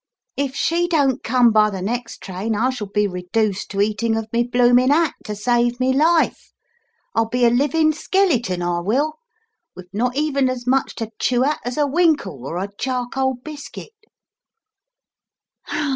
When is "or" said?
12.47-12.57